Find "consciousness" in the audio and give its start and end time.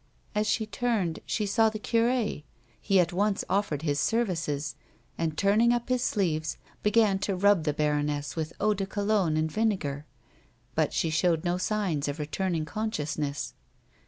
12.65-13.53